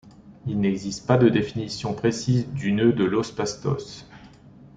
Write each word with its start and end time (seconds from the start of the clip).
Il 0.47 0.59
n'existe 0.59 1.05
pas 1.05 1.19
de 1.19 1.29
définition 1.29 1.93
précise 1.93 2.47
du 2.47 2.71
Nœud 2.71 2.91
de 2.91 3.03
los 3.03 3.31
Pastos. 3.35 4.07